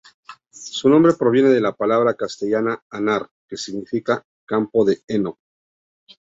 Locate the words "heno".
5.07-5.37